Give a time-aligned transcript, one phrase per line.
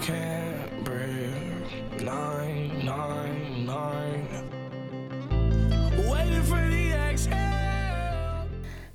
[0.00, 4.24] can break Nine, nine, nine.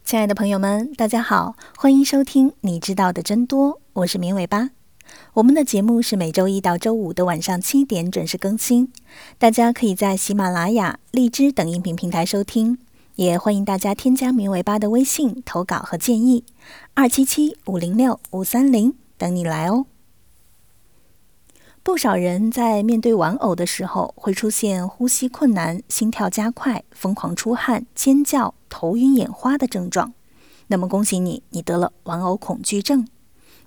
[0.04, 4.71] 亲爱的朋友们，大家好，欢迎收听《你知道的真多》，我是绵尾巴。
[5.34, 8.91] 我们的节目是每周一到周五的晚上七点准时更新，
[9.38, 12.79] 大家可以在喜马拉雅、荔枝等音频平台收听，
[13.16, 16.43] 也欢迎大家添加绵尾巴的微信投稿和建议，
[16.96, 19.86] 二七七五零六五三零等你来哦。
[21.89, 30.14] 不少人在面对玩偶的时候会出现呼吸困难、心跳加快、疯狂出汗、尖叫、头晕眼花的症状。
[30.68, 33.08] 那么恭喜你，你得了玩偶恐惧症。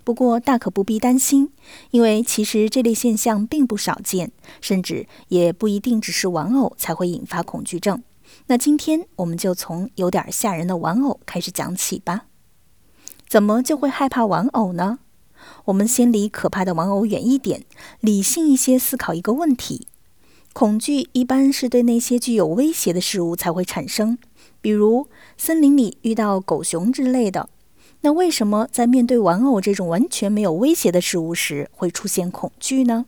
[0.04, 1.50] 不过大可不必担心，
[1.90, 4.30] 因为其实这类现象并不少见，
[4.60, 8.04] 甚至也不一定只是玩偶才会引发恐惧症。
[8.46, 12.26] 那今天我们就从有点吓人的玩偶开始讲起吧。
[13.28, 15.00] 怎么就会害怕玩偶呢？
[15.66, 17.64] 我们先离可怕的玩偶远一点，
[18.00, 19.86] 理性一些思考一个问题：
[20.52, 24.18] 恐惧一般是对那些具有威胁的事物才会产生，
[24.60, 27.48] 比如森林里遇到狗熊之类的。
[28.02, 33.06] 那为什么在面对玩偶这种完全没有威胁的事物时会出现恐惧呢？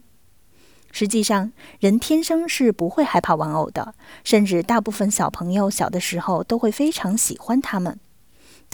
[0.93, 7.99] 实际上，人天生是不会害怕玩偶的，甚至大部分小朋友小的时候都会非常喜欢它们。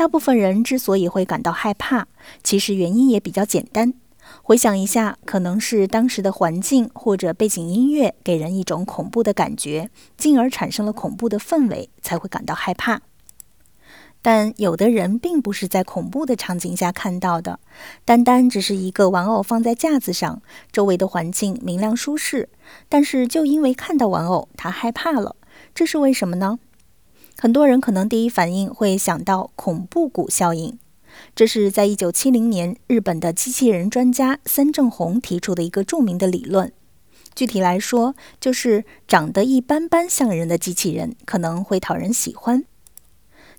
[0.00, 2.06] 大部分人之所以会感到害怕，
[2.42, 3.92] 其实原因也比较简单。
[4.42, 13.02] 回想一下，可能是当时的环境或者背景音乐给人一种恐怖的感觉，进而产生了恐怖的氛围，才会感到害怕。
[14.22, 17.60] 但有的人并不是在恐怖的场景下看到的，
[18.06, 20.40] 单单只是一个玩偶放在架子上，
[20.72, 22.48] 周围的环境明亮舒适，
[22.88, 25.36] 但是就因为看到玩偶，他害怕了，
[25.74, 26.58] 这是为什么呢？
[27.42, 30.78] 很多人可能第一反应会想到恐怖谷效应，
[31.34, 36.70] 这是在一九七零年日本的机器人专家三正弘提出的一个著名的理论。
[37.34, 42.62] 具体来说，就是长得一般般像人的机器人可能会讨人喜欢。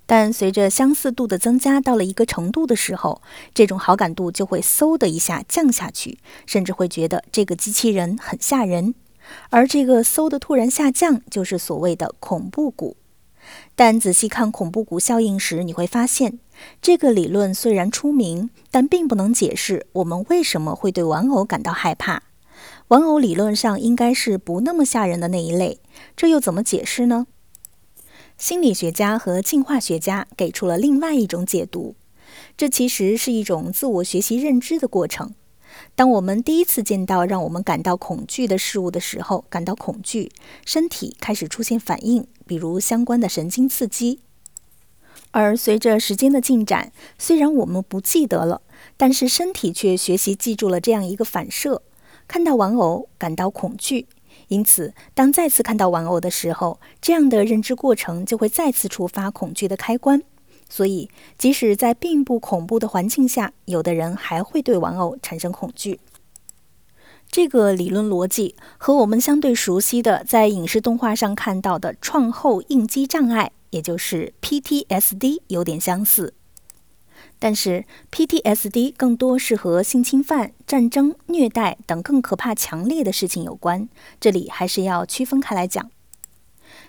[0.06, 3.24] 但随着相似度的增加到了一个程度的时候，
[3.56, 8.94] 这种好感度就会嗖的一下降下去，甚至会觉得这个机器人很吓人。
[9.50, 12.96] 而这个嗖的突然下降，就是所谓的恐怖谷。
[13.76, 16.40] 但仔细看恐怖谷效应时，你会发现，
[16.82, 22.24] 这个理论虽然出名，但并不能解释我们为什么会对玩偶感到害怕。
[22.90, 25.80] 玩偶理论上应该是不那么吓人的那一类，
[26.16, 27.28] 这又怎么解释呢？
[28.38, 31.96] 心理学家和进化学家给出了另外一种解读，
[32.58, 35.34] 这其实是一种自我学习认知的过程。
[35.96, 40.32] 当我们第一次见到让我们感到恐惧的事物的时候，感到恐惧，
[40.66, 44.20] 身体开始出现反应，比如相关的神经刺激。
[45.32, 48.62] 而随着时间的进展，虽然我们不记得了，
[48.98, 51.84] 但是身体却学习记住了这样一个反射：
[52.28, 54.08] 看到玩偶感到恐惧。
[54.48, 60.22] 因此，当再次看到玩偶的时候，这样的认知过程就会再次触发恐惧的开关。
[60.72, 66.00] 所以，即使在并不恐怖的环境下，有的人还会对玩偶产生恐惧。
[67.30, 76.34] 这个理论逻辑和我们相对熟悉的在影视动画上看到的创后应激障碍，也就是 PTSD，有点相似。
[77.38, 83.90] 但是 PTSD 更多是和性侵犯、战争、虐待等更可怕、强烈的事情有关，
[84.22, 85.92] 这里还是要区分开来讲。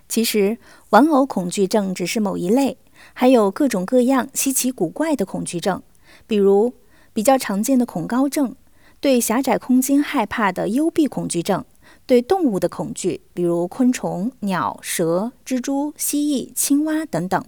[0.09, 0.59] 其实，
[0.91, 2.77] 玩偶恐惧症只是某一类，
[3.15, 5.83] 还有各种各样稀奇古怪的恐惧症，
[6.27, 6.75] 比如
[7.13, 8.55] 比较常见的恐高症，
[9.01, 11.65] 对狭窄空间害怕的幽闭恐惧症，
[12.07, 17.45] 对动物的恐惧，比如昆虫、鸟、蛇、蜘蛛、蜥蜴、青蛙等等，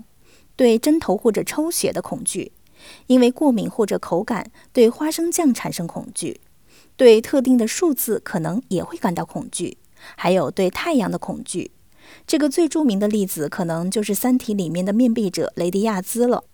[0.56, 2.53] 对针头或者抽血的恐惧。
[3.06, 6.41] 因为过敏或者口感对花生酱产生恐惧，
[6.97, 9.78] 对特定的数字可能也会感到恐惧，
[10.16, 11.71] 还有对太阳的恐惧。
[12.26, 16.45] 这个最著名的例子可能就是《三体》里面的面壁者雷迪亚兹了。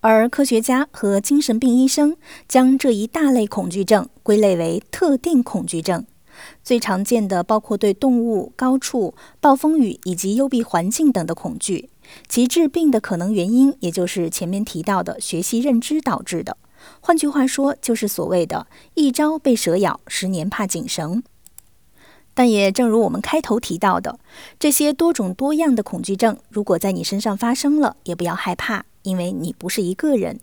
[0.00, 6.04] 而科学家和精神病医生将这一大类恐惧症归类为特定恐惧症。
[6.62, 11.88] 最常见的包括对动物、高处、暴风雨以及幽闭环境等的恐惧。
[12.28, 16.58] 其致病的可能原因，也就是前面提到的学习认知导致的。
[17.00, 21.22] 换句话说，就是所谓的“一朝被蛇咬，十年怕井绳”。
[22.34, 24.18] 但也正如我们开头提到的，
[24.58, 30.40] 这些多种多样的恐惧症，如果在你身上发生了，也不要害怕，因为你不是一个人。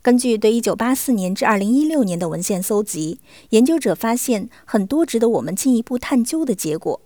[0.00, 3.18] 根据对1984年至2016年的文献搜集，
[3.50, 7.00] 研究者发现很多值得我们进一步探究的结果。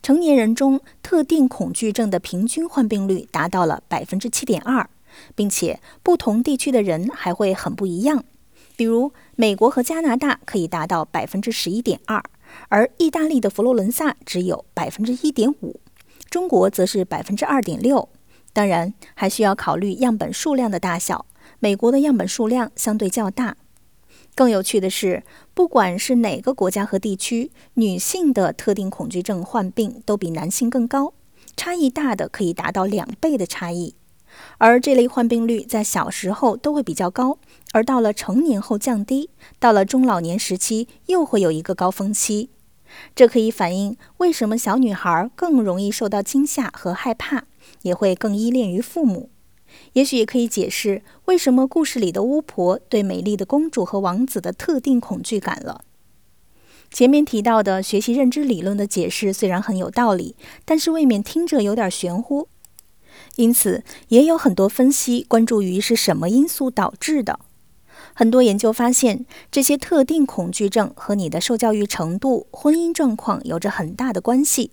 [0.00, 4.88] 成年人中特定恐惧症的平均患病率达到了百分之七点二，
[5.36, 8.24] 并且不同地区的人还会很不一样。
[8.74, 12.24] 比如美国和加拿大可以达到百分之十一点二，
[12.68, 15.80] 而意大利的佛罗伦萨只有百分之一点五，
[16.30, 18.08] 中国则是百分之二点六。
[18.52, 21.26] 当然，还需要考虑样本数量的大小，
[21.58, 23.56] 美国的样本数量相对较大。
[24.34, 31.12] 更有趣的是，不管是哪个国家和地区，女性的特定恐惧症患病都比男性更高，
[31.56, 33.94] 差异大的可以达到两倍的差异。
[34.58, 37.38] 而这类患病率在小时候都会比较高，
[37.72, 42.50] 而到了成年后降低，到了中老年时期又会有一个高峰期。
[43.14, 47.44] 这可以反映为什么小女孩更容易受到惊吓和害怕，
[47.82, 49.30] 也会更依恋于父母。
[49.94, 55.82] 也许也可以解释为什么故事里的巫婆对美丽的公主和王子的特定恐惧感了。
[56.90, 60.36] 前面提到的学习认知理论的解释虽然很有道理，
[60.66, 62.48] 但是未免听着有点玄乎，
[63.36, 67.40] 因此也有很多分析关注于是什么因素导致的。
[68.14, 74.70] 很多研究发现，这些特定恐惧症和你的受教育程度、婚姻状况有着很大的关系，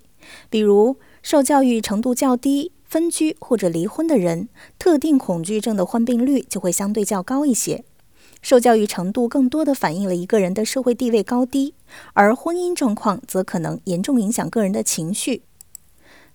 [0.49, 2.71] 比如受教育程度较低。
[2.89, 7.83] 分居或者离婚的人，特定恐惧症的患病率就会相对较高一些。
[8.41, 11.75] 受教育程度更多的反映了一个人的社会地位高低，
[12.13, 15.43] 而婚姻状况则可能严重影响个人的情绪。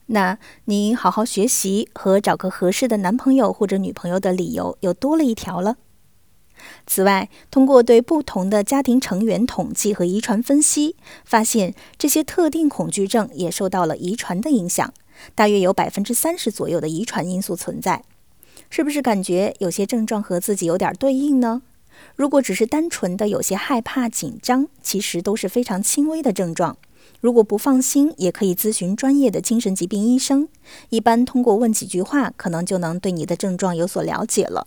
[0.06, 5.76] 那你好好学习和找个合适的男朋友或者女朋友的理由又多了一条了。
[6.86, 14.92] 此外，通过对不同的家庭成员统计和遗传分析，发现这些特定恐惧症也受到了遗传的影响。
[15.34, 18.04] 大约有百分之三十左右的遗传因素存在，
[18.70, 21.62] 是不是感觉有些症状和自己有点对应呢？
[22.16, 26.76] 如果只是单纯的有些害怕、紧张，其实都是非常轻微的症状。
[27.20, 30.48] 如果不放心，也可以咨询专业的精神疾病医生。
[30.90, 34.66] 一般通过问几句话，可能就能对你的症状有所了解了。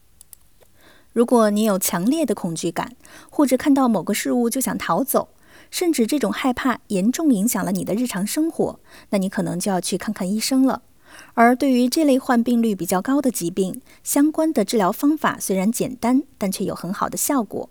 [1.14, 2.94] 如果你有强烈的恐惧感，
[3.30, 5.30] 或者看到某个事物就想逃走，
[5.72, 8.80] 甚至这种害怕严重影响了你的日常生活，
[9.10, 10.84] 那你可能就要去看看医生了。
[11.34, 17.70] 而对于这类患病率比较高的疾病，相关的治疗方法虽然简单，但却有很好的效果。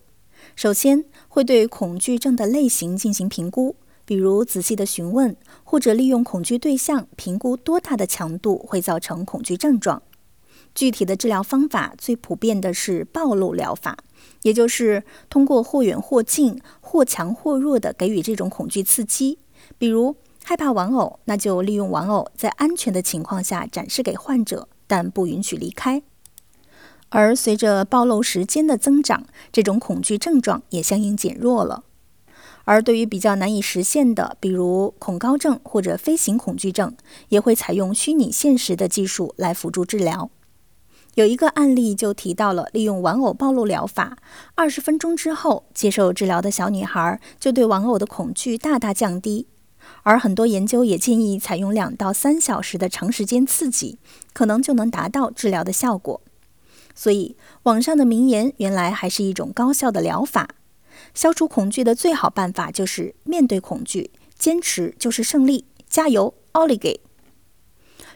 [0.56, 3.76] 首先会对恐惧症的类型进行评估，
[4.06, 10.02] 比如仔细的询问，或者利用恐惧对象评估多大的强度会造成恐惧症状。
[10.74, 13.98] 具体的治疗方法最普遍的是暴露疗法。
[14.42, 19.38] 也就是通过或远或近、或强或弱的给予这种恐惧刺激，
[19.76, 26.02] 比如害怕玩偶，那就利用玩偶在安全的情况下展示给患者，但不允许离开。
[27.08, 31.84] 而随着暴露时间的增长，这种恐惧症状也相应减弱了。
[32.66, 36.94] 而对于比较难以实现的，比如恐高症或者飞行恐惧症，
[37.28, 40.28] 也会采用虚拟现实的技术来辅助治疗。
[41.14, 44.18] 有一个案例就提到了利用玩偶暴露疗法，
[44.56, 49.46] 二十分钟之后接受治疗的小女孩就对玩偶的恐惧大大降低。
[50.02, 53.98] 而很多研究也建议采用两到三小时的长时间刺激，
[54.32, 56.20] 可能就能达到治疗的效果。
[56.96, 60.48] 所以网上的名言原来还是一种高效的疗法。
[61.16, 65.64] 消除恐惧的最好办法就是面对恐惧，坚持就是胜利。
[65.88, 67.00] 加油，奥利给！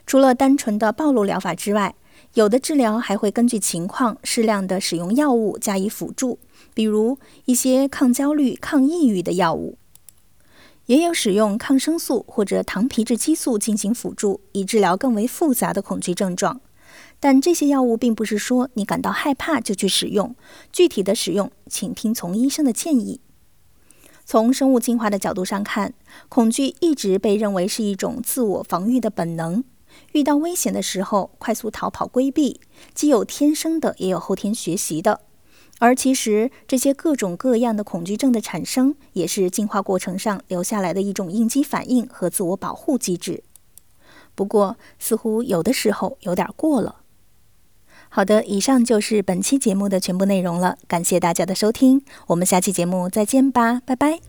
[0.07, 1.95] 除了单纯的暴露疗法之外，
[2.35, 6.39] 有的治疗还会根据情况适量的使用药物加以辅助，
[6.75, 9.79] 比如一些抗焦虑、抗抑郁的药物，
[10.85, 16.61] 也有使用抗生素或者糖皮质激素进行辅助，以治疗更为复杂的恐惧症状。
[17.19, 20.35] 但这些药物并不是说你感到害怕就去使用，
[20.73, 23.21] 具体的使用请听从医生的建议。
[24.25, 25.93] 从生物进化的角度上看，
[26.29, 29.65] 恐惧一直被认为是一种自我防御的本能。
[30.13, 32.61] 遇到危险的时候，快速逃跑规避，
[32.95, 35.23] 既有天生的，也有后天学习的。
[35.81, 43.43] 而其实，这些各种各样的恐惧症的产生，也是进化过程上留下来的一种应激反应和自我保护机制。
[44.35, 46.97] 不过，似乎有的时候有点过了。
[48.09, 54.21] 好的，以上就是本期节目的全部内容了，感谢大家的收听，我们下期节目再见吧，拜拜。